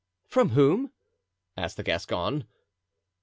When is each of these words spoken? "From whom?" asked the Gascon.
"From 0.25 0.49
whom?" 0.49 0.91
asked 1.55 1.77
the 1.77 1.83
Gascon. 1.83 2.47